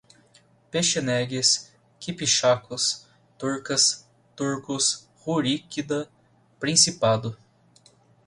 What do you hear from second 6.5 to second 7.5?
Principado